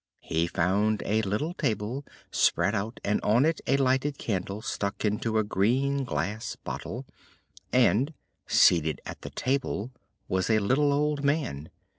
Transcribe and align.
He 0.23 0.47
found 0.47 1.03
a 1.05 1.21
little 1.21 1.53
table 1.53 2.03
spread 2.31 2.73
out 2.73 2.99
and 3.03 3.21
on 3.21 3.45
it 3.45 3.61
a 3.67 3.77
lighted 3.77 4.17
candle 4.17 4.63
stuck 4.63 5.05
into 5.05 5.37
a 5.37 5.43
green 5.43 6.05
glass 6.05 6.55
bottle, 6.55 7.05
and, 7.71 8.15
seated 8.47 8.99
at 9.05 9.21
the 9.21 9.29
table, 9.29 9.91
was 10.27 10.49
a 10.49 10.57
little 10.57 10.91
old 10.91 11.23
man. 11.23 11.69